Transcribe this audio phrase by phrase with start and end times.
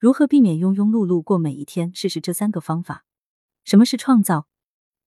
[0.00, 1.92] 如何避免庸庸碌碌过每一天？
[1.92, 3.04] 试试这三个方法。
[3.64, 4.46] 什么是创造？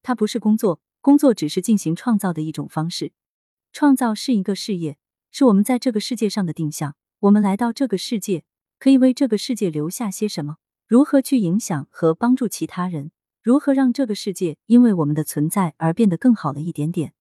[0.03, 3.13] 它不是工作，工作只是进行创造的一种方式。
[3.71, 4.97] 创造是一个事业，
[5.31, 6.97] 是我们在这个世界上的定向。
[7.19, 8.43] 我们来到这个世界，
[8.79, 10.57] 可以为这个世界留下些什么？
[10.85, 13.11] 如何去影响和帮助其他人？
[13.41, 17.13] 如何让这个世界因为我们的存在而变得更好了一点点？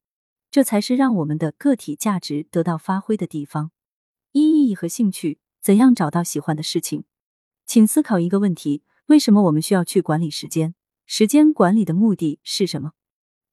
[0.51, 3.71] 这才是让我们的个体价值得到发挥的地方。
[4.33, 7.05] 一意义和兴趣，怎样找到喜欢的事情？
[7.73, 10.75] 请思考一个问题：为什么我们需要去管理时间？
[11.07, 12.95] 时间管理的目的是什么？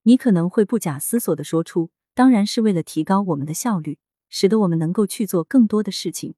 [0.02, 6.34] 你可能会不假思索的说出：当然是为了提高我们的效率，使得我们能够去做更多的事情。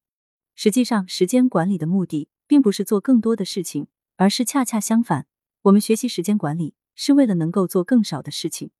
[0.55, 3.87] 实际上，时间管理的目的并不是做更多的事情，
[4.17, 5.25] 而是恰恰相反。
[5.61, 8.71] 我们学习时间管理是为了能够做更少的事情，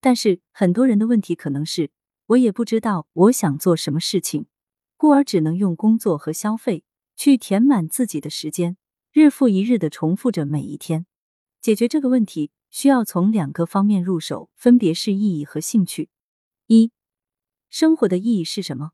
[0.00, 1.92] 但是很多人的问题可能是
[2.26, 4.46] 我也不知道我想做什么事情，
[4.96, 6.82] 故而只能用工作和消费
[7.20, 8.78] 去填满自己的时间，
[9.12, 11.04] 日复一日的重复着每一天。
[11.60, 16.08] 解决这个问题需要从两个方面入手，分别是意义和兴趣。
[16.66, 16.92] 一、
[17.68, 18.92] 生活的意义是什么？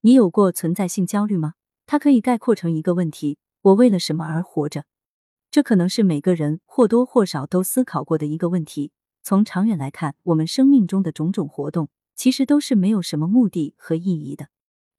[0.00, 1.54] 你有过存在性焦虑吗？
[1.86, 4.86] 它可以概括成一个问题：我为了什么而活着？
[5.52, 8.90] 这可能是每个人或多或少都思考过的一个问题。
[9.22, 14.48] 从长远来看，我们生命中的种种活动其实都是没有什么目的和意义的。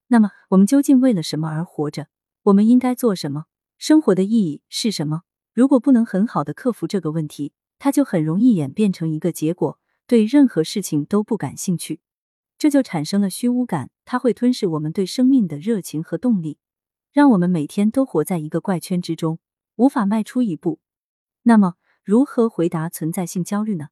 [0.06, 2.06] 那么，我们究竟为了什么而活着？
[2.44, 3.44] 我们应该做什么？
[3.78, 5.22] 生活的意义是什么？
[5.52, 12.00] 如果不能很好的克服这个问题，它就很容易演变成一个结果：对任何事情都不感兴趣，
[12.58, 16.58] 这就产生了虚无感，它会吞噬我们对生命的热情和动力，
[17.12, 19.38] 让我们每天都活在一个怪圈之中。
[19.76, 20.80] 无法迈出一步，
[21.44, 23.88] 那么如何回答存在性焦虑呢？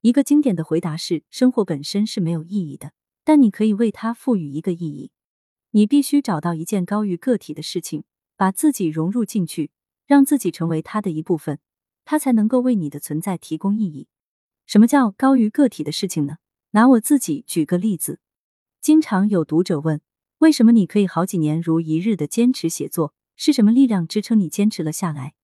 [0.00, 2.92] 一个经典的回答是：生活本身是没有意义的，
[3.24, 5.10] 但你可以为它赋予一个意义。
[5.72, 8.04] 你必须找到一件高于个体的事情，
[8.36, 9.70] 把自己融入进去，
[10.06, 11.58] 让自己成为它的一部分，
[12.04, 14.08] 它才能够为你的存在提供意义。
[14.66, 16.38] 什么叫高于个体的事情呢？
[16.72, 18.20] 拿我自己举个例子，
[18.80, 20.00] 经常有读者问：
[20.38, 23.14] 为什么你可以好几年如一日的坚持写作？
[23.36, 25.34] 是什么力量支撑你坚持了下来？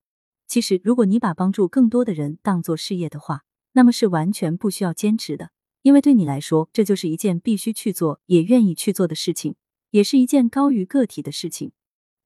[0.47, 5.51] 其实，如果你把帮助更多的人当做事业的话，那么是完全不需要坚持的，
[5.83, 9.57] 因为对你来说，这就是一件必须去做也愿意去做的事情，
[9.97, 11.73] 也是一件高于个体的事情。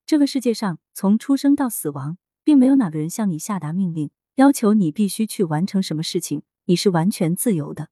[0.04, 7.91] 这个世界上，从出生到死亡，并没有哪个人向你下达命令，要求你必须去完成什么事情，你是完全自由的。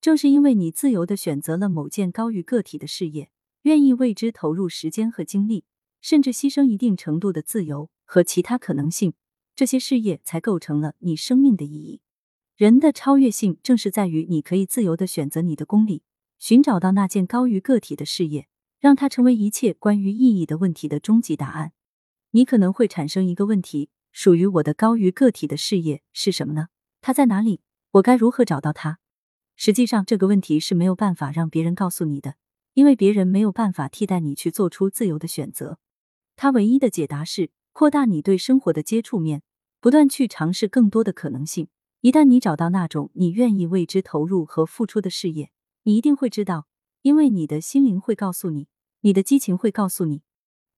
[0.00, 3.30] 正是因为你自由的选择了某件高于个体的事业，
[3.62, 5.64] 愿意为之投入时间和精力。
[6.00, 9.12] 甚至牺牲一定程度的自由和其他可能性，
[9.54, 12.00] 这些事业才构成了你生命的意义。
[12.56, 16.02] 人的超越性正是在于你可以自由的选择你的功利，
[16.38, 18.48] 寻找到那件高于个体的事业，
[18.80, 21.72] 让它成为一切关于意义的问题的终极答案。
[22.30, 26.68] 你可能会产生一个问题：属于我的高于个体的事业是什么呢？
[27.00, 27.60] 它在哪里？
[27.92, 28.98] 我该如何找到它？
[29.54, 32.36] 实际上，这个问题是没有办法让别人告诉你的，
[32.72, 35.78] 因为别人没有办法替代你去做出自由的选择。
[36.36, 39.42] 他唯一的解答是扩大你对生活的接触面，
[39.80, 41.68] 不断去尝试更多的可能性。
[42.00, 45.50] 一旦你找到那种你愿意为之投入和付出的事业，
[45.82, 46.66] 你一定会知道，
[47.02, 48.68] 因为你的心灵会告诉你，
[49.00, 50.22] 你的激情会告诉你。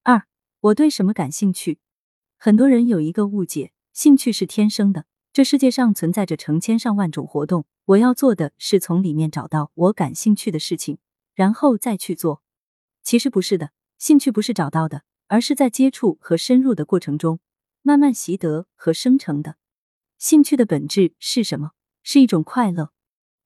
[0.03, 0.27] 二，
[0.61, 1.79] 我对什么感兴趣？
[2.37, 5.07] 很多人有一个误解，兴趣是天生的。
[5.33, 10.99] 这世界上存在着成千上万种活动，我要做的是从里面找到我感兴趣的事情，
[11.35, 12.43] 然后再去做。
[13.03, 15.03] 其实不是的，兴趣不是找到的。
[15.29, 17.41] 而是在接触和深入的过程中，
[17.81, 19.57] 慢慢习得和生成的。
[20.19, 21.71] 兴趣的本质是什么？
[22.03, 22.93] 是一种快乐。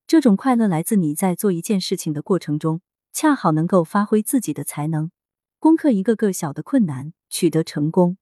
[0.06, 2.80] 这种快乐来自你在做一件事情的过程中，
[3.12, 5.10] 恰好能够发挥自己的才能，
[5.58, 8.16] 攻克一个个小的困难，取得成功。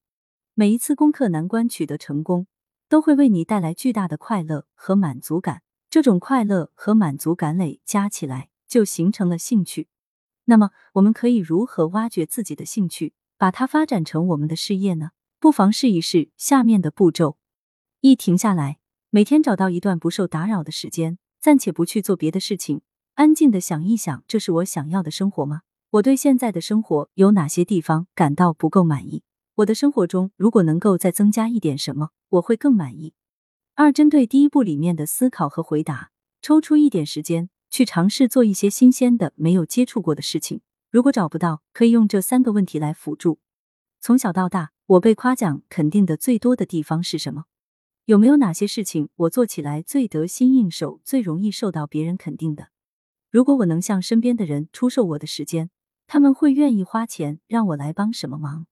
[0.54, 2.46] 每一次攻克难关，取得成功，
[2.88, 5.60] 都会为你带来巨大的快乐和满足感。
[5.90, 9.88] 这种快乐和满足感累加起来，就形成了兴趣。
[10.46, 13.12] 那么，我们可以如何挖掘自己的兴趣？
[13.36, 15.10] 把它发展成我们的事业呢？
[15.38, 17.36] 不妨试一试下面的步骤：
[18.00, 18.78] 一、停下来，
[19.10, 22.80] 每天找到一段不受打扰的时间，暂且不去做别的事情，
[23.16, 25.60] 安静的想一想，这是我想要的生活吗？
[25.90, 29.24] 我对现在的生活有哪些地方感到不够满意？
[29.56, 33.12] 我的生活中如果能够再增加一点什么，我会更满意。
[33.74, 40.62] 二、针对第一步里面的思考和回答，抽出一点时间去尝试做一些新鲜的、没有接触过的事情。
[40.90, 43.38] 如果找不到，可以用这三个问题来辅助。
[44.00, 47.44] 从小到大，我被夸奖肯定的最多的地方是什么？
[48.06, 52.68] 有没有哪些事情我做起来最得心应手、最容易受到别人肯定的？
[53.30, 55.70] 如果我能向身边的人出售我的时间，
[56.06, 58.66] 他们会愿意花钱让我来帮什么忙？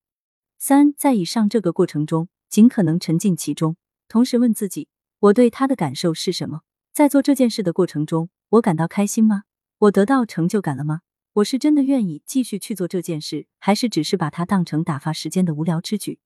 [0.59, 3.77] 三，在以上这个过程中，尽可能沉浸其中，
[4.07, 4.89] 同时问自己：
[5.19, 6.61] 我对他的感受是什么？
[6.93, 9.45] 在做这件事的过程中，我感到开心吗？
[9.79, 11.01] 我得到成就感了吗？
[11.37, 16.19] 我是真的愿意继续去做这件事，还是只是把它当成打发时间的无聊之举？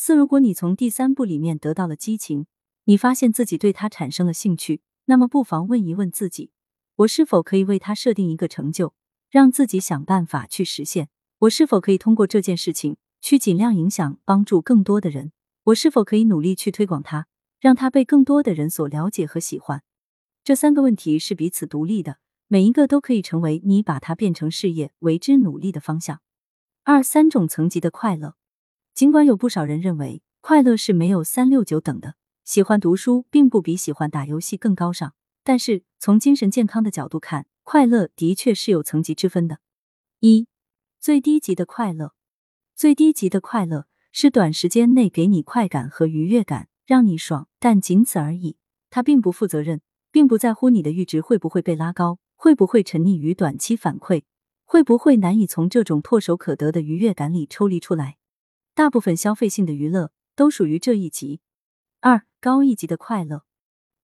[0.00, 2.46] 四，如果你从第三步里面得到了激情，
[2.84, 6.52] 你发现自己对它产生了兴趣，那么不妨问一问自己：
[6.98, 8.94] 我是否可以为他设定一个成就，
[9.28, 11.08] 让自己想办法去实现？
[11.40, 12.96] 我是否可以通过这件事情？
[13.20, 15.32] 去尽量影响、帮助更多的人，
[15.64, 17.26] 我是否可以努力去推广它，
[17.58, 19.82] 让它被更多的人所了解和喜欢？
[20.44, 26.20] 这三个问题是彼此独立的，每一个都可以成为你把它变成事业、为之努力的方向。
[26.84, 28.36] 二三种层级的快乐，
[28.98, 35.14] 尽管有不少人认为快乐是没有三六九等的，喜欢读书并不比喜欢打游戏更高尚，
[35.44, 39.60] 但是从精神健康的角度看，快乐的确是有层级之分的。
[40.18, 40.48] 一
[40.98, 42.12] 最低级的快乐。
[42.74, 48.56] 最低级的快乐是短时间内给你快感和愉悦感，让你爽，但仅此而已。
[48.90, 49.80] 它并不负责任，
[50.10, 54.24] 并不在乎你的阈值会不会被拉高，会不会沉溺于短期反馈，
[54.64, 58.16] 会不会难以从这种唾手可得的愉悦感里抽离出来。
[58.78, 61.40] 大部分消费性的娱乐都属于这一级。
[61.98, 63.44] 二高一级的快乐，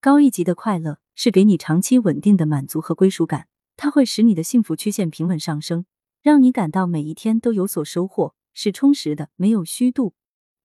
[0.00, 5.86] 高一级的快乐是给你长期稳定的满足和归属感，它会使你的幸福曲线平稳上升，
[6.22, 8.34] 让你感到每一天都有所收获。
[8.52, 10.16] 是充实的，没有虚度。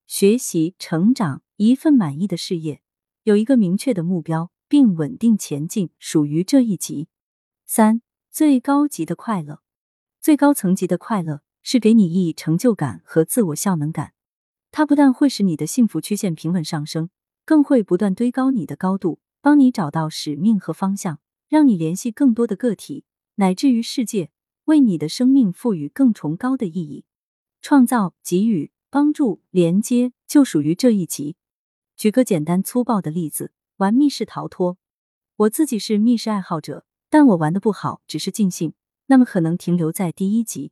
[0.08, 2.82] 学习、成长，一份满意的事业，
[3.26, 7.10] 有一个明确的目标，并稳定前进，属于这一级。
[7.68, 8.02] 三、
[8.32, 9.62] 最高级的快乐，
[10.20, 14.14] 最高层级的快乐是给你意义、成就感和自我效能感。
[14.72, 17.12] 它不但会使你的幸福曲线平稳上升，
[17.46, 23.06] 更会不断堆高你的高度，帮你找到使命和方向，让你联系更多的个体，
[23.36, 24.32] 乃至于世界，
[24.64, 27.06] 为你的生命赋予更崇高的意义。
[27.62, 31.36] 创造、给予、帮助、连接，就属于这一级。
[31.96, 34.80] 举个简单粗暴的例子，玩密室逃脱。
[35.36, 38.74] 我自己是密室爱好者，但我玩的不好，只是尽兴，
[39.06, 40.72] 那么可能停留在第一级。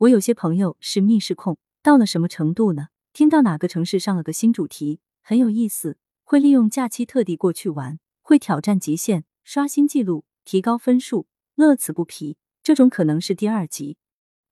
[0.00, 2.88] 我有些朋友是密室控，到了什么程度呢？
[3.14, 12.36] 听到哪个城市上了个新主题，很有意思，会利用假期特地过去玩，会挑战极限，刷新记录，提高分数，乐此不疲。
[12.62, 13.96] 这种可能是第二级。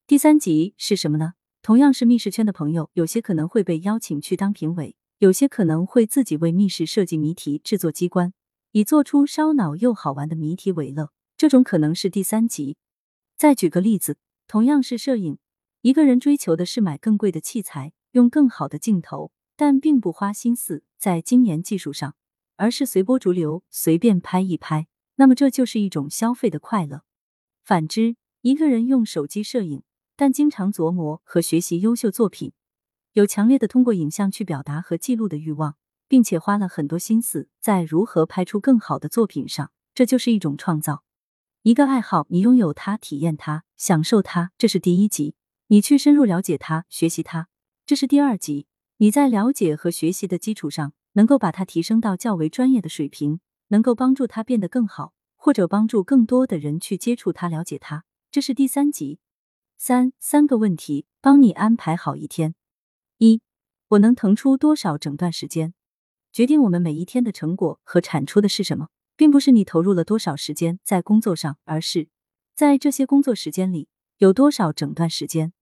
[0.07, 1.33] 第三级是什么呢？
[1.61, 8.33] 同样是密室圈的朋友，有些可能会被邀请去当评委，有些可能会自己为密室设计谜题、制作机关，
[8.71, 11.11] 以做出烧脑又好玩的谜题为乐。
[11.37, 12.77] 这种可能是第三级。
[13.37, 15.39] 再举个例子，同样是摄影，
[15.81, 22.15] 一个人追求的是买更贵的器材，用更好的镜头，但并不花心思在精研技术上，
[22.55, 24.87] 而是随波逐流，随便拍一拍。
[25.15, 27.03] 那么这就是一种消费的快乐。
[27.63, 29.83] 反之，一个人用手机摄影。
[30.17, 32.53] 但经常琢磨和学习优秀作品，
[33.11, 35.75] 有强烈的通过影像去表达和记录的欲望，
[36.07, 41.03] 并且花了很多心思在如何拍出更好的作品上，这就是一种创造。
[41.65, 45.33] 一个爱好，你拥有它，体验它，享受它，这是第一级；
[45.65, 47.47] 你去深入了解它，学习它，
[47.87, 48.67] 这是第二级。
[48.97, 53.39] 你在了解和学习的基础上，能够把它提升到较为专业的水平，
[53.69, 59.17] 能够帮助它变得更好，或者帮助更多的人去接触它、了解它，这是第三级。
[59.75, 62.53] 三三个问题，帮你安排好一天。
[63.17, 63.41] 一，
[63.87, 65.73] 我能腾出多少整段时间？
[66.31, 72.09] 决定我们每一天的成果和产出的是什么，并不是你投入了多少时间在工作上，而是
[72.53, 75.53] 在这些工作时间里有多少整段时间。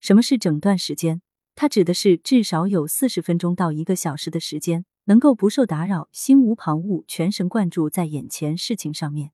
[0.00, 1.22] 什么是整段时间？
[1.54, 9.32] 它指的是至少有四十分钟到一个小时的时间，能够不受打扰，心无旁骛，全神贯注在眼前事情上面。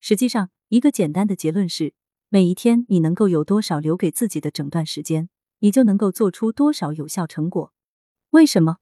[0.00, 1.94] 实际上，一个简单的结论是。
[2.30, 7.72] 每一天，你能够有多少留给自己的整段时间，你就能够做出多少有效成果。
[8.30, 8.76] 为什么？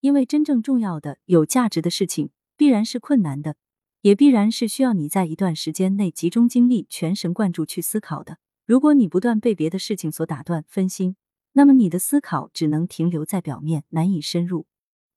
[0.00, 3.56] 因为真正重要的、有价值的事情，必然是困难的，
[4.02, 8.38] 也必然是需要你在一段时间内集中精力、全神贯注去思考的。
[8.64, 11.16] 如果你不断被别的事情所打断、分心，
[11.52, 14.66] 那么你的思考只能停留在表面，难以深入。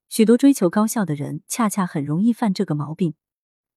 [0.09, 3.13] 许多追求高效的人，恰恰很容易犯这个毛病。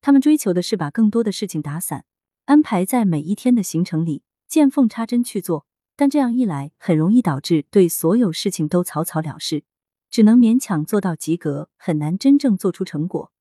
[0.00, 2.04] 他们追求的是把更多的事情打散。
[2.46, 9.64] 安排在每一天的行程里，见缝插针去做，但这样一来，很容易导致对所有事情都草草了事，
[10.10, 13.32] 只能勉强做到及格，很难真正做出成果。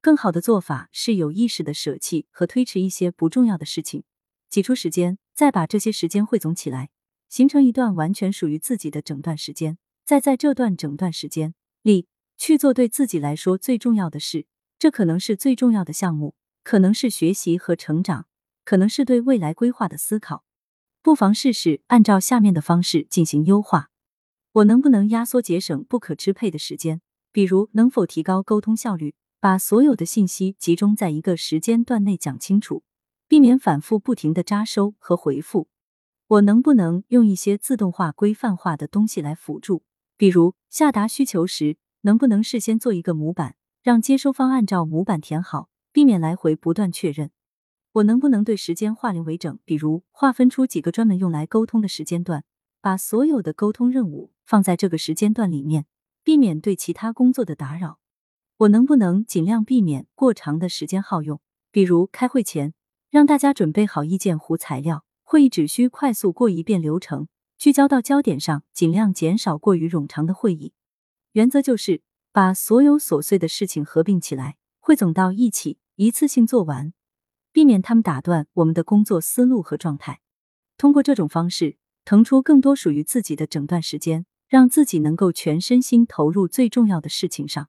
[0.00, 4.04] 更好的做法是有意识的舍弃和推迟一些不重要的事情，
[4.48, 6.90] 挤出时间，再把这些时间汇总起来，
[7.28, 12.06] 形成一段完全属于自己的整段时间，再在这段整段时间里
[12.38, 14.46] 去做对自己来说最重要的事。
[14.78, 18.26] 这可能是最重要的项目，可能是学习和成长。
[18.62, 20.44] 可能是对未来规划的思考，
[21.02, 23.90] 不妨试试按照下面的方式进行优化。
[24.52, 27.00] 我能不能压缩节省不可支配的时间？
[27.32, 32.82] 比如，能否提高沟通效率，把所有的信息集中在一个时间段内讲清楚，
[33.26, 35.68] 避免反复不停的扎收和回复？
[36.26, 39.82] 我能不能用一些自动化、规范化的东西来辅助？
[40.18, 47.30] 比如，下达需求时，能不能事先做一个模板，让接收方按照模板填好，避免来回不断确认？
[47.92, 49.58] 我能不能对时间化零为整？
[49.64, 52.44] 比如，划分出几个专门用来沟通的时间段，
[52.82, 55.86] 把所有的沟通任务放在这个时间段里面。
[56.22, 57.99] 避免对其他工作的打扰，
[58.60, 61.40] 我能不能尽量避免过长的时间耗用？
[61.70, 62.74] 比如开会前
[63.08, 67.26] 让大家准备好意见糊材料，会议只需快速过一遍流程，
[67.56, 70.74] 聚焦到焦点上，尽量减少过于冗长的会议。
[71.32, 72.02] 原则就是
[72.32, 76.92] 把所有琐碎的事情合并起来，汇总到一起，一次性做完，
[77.52, 80.20] 避免他们打断我们的工作思路和状态。
[80.76, 84.26] 通过这种方式，腾出更多属于自己的整段时间。
[84.50, 87.68] 让自己能够全身心投入最重要的事情上。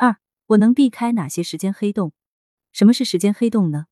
[0.00, 0.16] 二，
[0.46, 2.14] 我能避开哪些时间黑洞？
[2.72, 3.84] 什么是时间黑洞呢？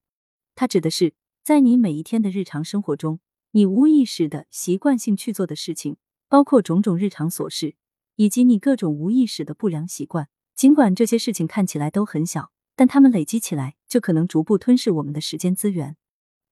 [0.54, 1.12] 它指的是
[1.44, 7.74] 在你每一天的日常生活中，你无意识的习惯性去做的事情，包括种种日常琐事，
[8.16, 10.30] 以及你各种无意识的不良习惯。
[10.54, 15.98] 尽管这些事情看起来都很小，但它们累积起来，就可能逐步吞噬我们的时间资源。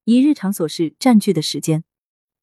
[0.03, 1.83] 以日常琐事占据的时间，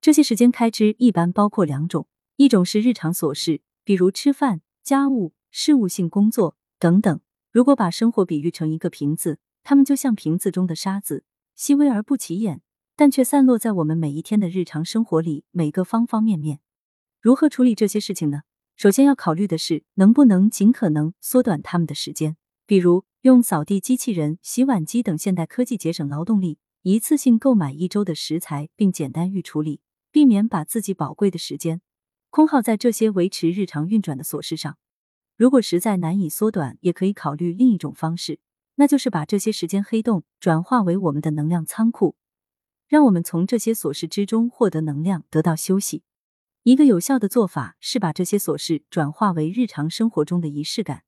[0.00, 2.08] 这些时间开支一般包括两种。
[2.34, 7.20] 一种是日常琐事，比如吃饭、家务、事务性工作等等。
[7.50, 11.24] 如果把生活比喻成一个瓶子，它们就像瓶子中的沙子，
[11.54, 12.60] 细微而不起眼，
[12.94, 16.60] 但却散落在我们每一天的日常生活里每个方方面面。
[17.22, 18.42] 如何处理这些事情呢？
[18.76, 22.36] 首先要考虑的是，能不能尽可能缩短他们的时间。
[22.66, 29.80] 比如，用扫地机器人、洗碗机等现代科技节省劳动力，一次性购买一周的食材，并简单预处理，
[30.12, 31.80] 避免把自己宝贵的时间。
[32.28, 34.76] 空耗在这些维持日常运转的琐事上，
[35.36, 38.38] 如果实在难以缩短，也可以考虑另一种方式，
[38.76, 42.16] 那就是把这些时间黑洞转化为我们的能量仓库，
[42.86, 46.02] 让我们从这些琐事之中获得能量，得到休息。
[46.62, 51.02] 一个有效的做法是把这些琐事转化为日常生活中的仪式感，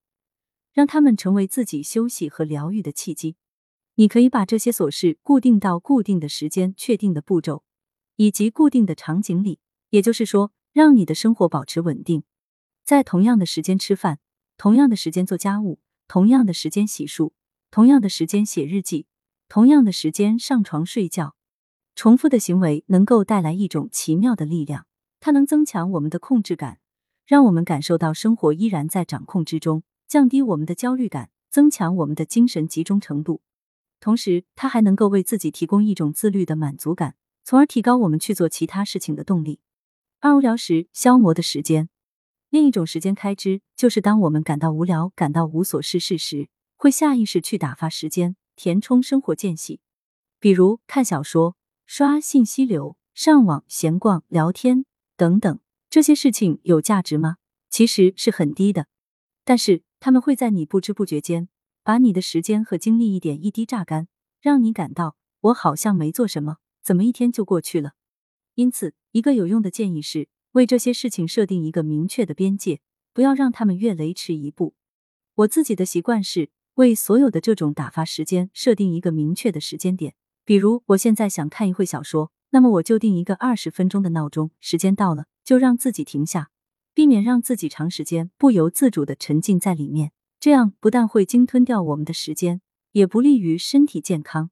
[0.73, 3.37] 让他们成为自己休息和疗愈的契机。
[3.95, 7.63] 你可以把这些琐事固定到固定的时间、确定的步骤
[8.17, 10.53] 以及固定的场景里，也就是说。
[10.73, 12.23] 让你的生活保持稳定，
[12.87, 14.21] 在同样的时间吃饭，
[14.57, 17.33] 同样的时间做家务，同样的时间洗漱，
[17.73, 19.07] 同样的时间写日记，
[19.49, 21.35] 同样的时间上床睡觉。
[21.97, 24.87] 重复的行为能够带来一种奇妙的力量，
[25.19, 26.79] 它能增强我们的控制感，
[27.27, 33.43] 让我们感受到生活依然在掌控之中，降低我们的焦虑感，增强我们的精神集中程度。
[33.99, 39.59] 同时，它还能够为自己提供一种自律的满足感，从而提高我们去做其他事情的动力。
[40.21, 41.89] 二无聊时消磨的时间，
[42.49, 49.81] 另一种时间开支就是当我们感到无聊、感到无所事事时，会下意识去打发时间、填充生活间隙，
[50.39, 54.85] 比如看小说、刷信息流、上网、闲逛、聊天
[55.17, 55.59] 等等。
[55.91, 57.37] 这些事情有价值吗？
[57.69, 58.87] 其实是很低的，
[59.45, 61.49] 但是他们会在你不知不觉间
[61.83, 64.09] 把你的时间和精力一点一滴榨干，
[64.41, 67.93] 让你感到我好像没做什么，怎么一天就过去了？
[68.55, 72.81] 因此，一个有用的建议是为这些事情设定一个明确的边界，
[73.13, 74.75] 不要让他们越雷池一步。
[75.35, 80.15] 我自己的习惯是为所有的这种打发时间设定一个明确的时间点。
[80.47, 86.49] 比如，我现在想看一会小说，那么我就定一个二十分钟的闹钟，时间到了就让自己停下，
[86.95, 90.13] 避免让自己长时间不由自主的沉浸在里面。
[90.41, 94.49] 这样不但会鲸吞掉我们的时间，也不利于身体健康。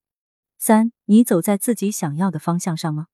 [0.58, 3.06] 三，你走在自己想要的方向上吗？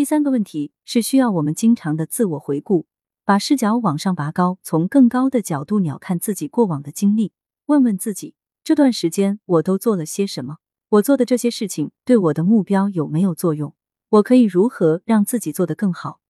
[0.00, 2.86] 第三个问题是需要我们经常的自我回顾，
[3.22, 7.34] 把视角往上拔高，从更高的角度鸟瞰自己过往的经历，
[7.66, 10.56] 问问自己这段时间我都做了些什么？
[10.88, 13.74] 我做的这些事情对我的目标有没有作用？
[14.08, 16.20] 我可以如何让自己做得更好？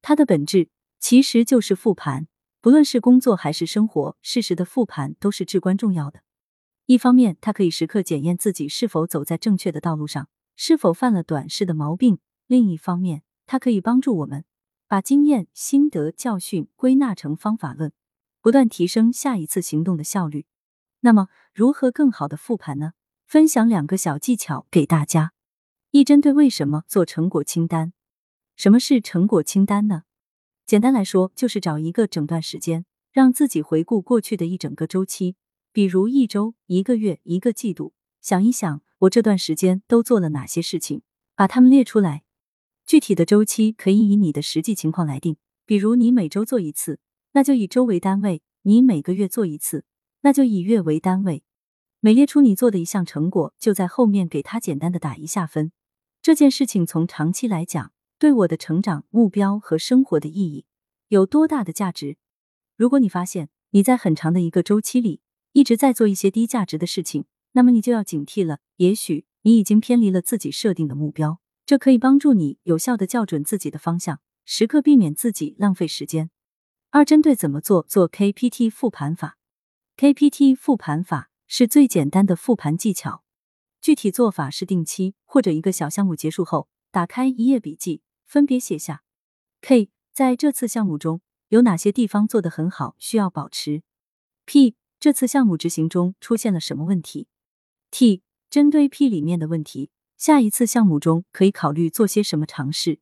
[0.00, 2.26] 它的本质其实就是复盘，
[2.60, 6.22] 不论是工作还是生活，适时的复盘都是至关重要的。
[6.86, 12.18] 一方面，它可以时刻检验自己是否走在正确的道路上，是否犯了短视的毛病。
[12.52, 14.44] 另一方面，它可以帮助我们
[14.86, 17.94] 把经验、心得、教训归纳成方法论，
[18.42, 20.44] 不断提升下一次行动的效率。
[21.00, 22.92] 那么，如何更好的复盘呢？
[23.24, 25.32] 分享两个小技巧给大家。
[25.92, 27.94] 一、针对为什么做成果清单。
[28.54, 30.02] 什么是成果清单呢？
[30.66, 35.36] 简单来说，就是找一个整段时间，让自己回顾过去的一整个周期，
[35.72, 41.00] 比如一周、一个月、一个季度，想一想我这段时间都做了哪些事情，
[41.34, 42.24] 把它们列出来。
[42.84, 46.98] 具体的周期可以以你的实际情况来定，比如你每周做一次，
[47.32, 49.84] 那就以周为单位；你每个月做一次，
[50.22, 51.42] 那就以月为单位。
[52.00, 55.72] 每列出你做的一项成果，就在后面给他简单的打一下分。
[56.20, 60.64] 这件事情从长期来讲，对我的成长目标和生活的意义
[61.08, 62.16] 有多大的价值？
[62.76, 65.20] 如果你发现你在很长的一个周期里
[65.52, 68.58] 一直在做一些低价值的事情，那么你就要警惕了。
[68.76, 71.40] 也许你已经偏离了自己设定的目标，
[71.72, 76.28] 这可以帮助你有效的校准自己的方向，时刻避免自己浪费时间。
[76.90, 79.38] 二、针对怎么做做 KPT 复盘法
[79.96, 81.30] ，KPT 复盘法。
[81.46, 83.24] 是最简单的复盘技巧。
[83.80, 89.02] 具体做法是定期或者一个小项目结束后，打开一页笔记，分别写下
[89.62, 93.82] ：K 在这次项目中有哪些地方做得很好，需要保持
[94.44, 97.28] ；P 这次项目执行中出现了什么问题
[97.90, 99.90] ；T 针对 P 里面的问题，
[100.22, 103.00] 下一次项目中可以考虑做些什么尝试。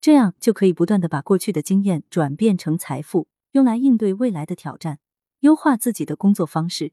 [0.00, 5.00] 这样就可以不断的把过去的经验转变成财富，用来应对未来的挑战，
[5.40, 6.92] 优化自己的工作方式。